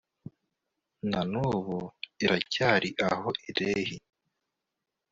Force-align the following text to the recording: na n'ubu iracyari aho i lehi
na 1.09 1.21
n'ubu 1.31 1.77
iracyari 2.25 2.89
aho 3.09 3.29
i 3.49 3.51
lehi 3.57 3.97